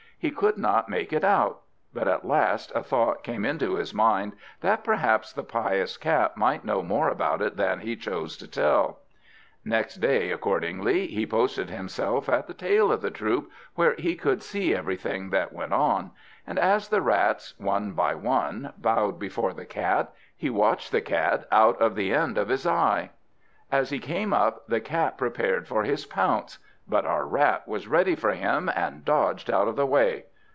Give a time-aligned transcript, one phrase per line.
[0.21, 1.61] He could not make it out;
[1.95, 6.63] but at last a thought came into his mind, that perhaps the pious Cat might
[6.63, 8.99] know more about it than he chose to tell.
[9.65, 14.43] Next day accordingly, he posted himself at the tail of the troop, where he could
[14.43, 16.11] see everything that went on;
[16.45, 21.47] and as the Rats one by one bowed before the Cat, he watched the Cat
[21.51, 23.09] out of the end of his eye.
[23.71, 26.59] As he came up, the Cat prepared for his pounce.
[26.87, 30.25] But our Rat was ready for him, and dodged out of the way.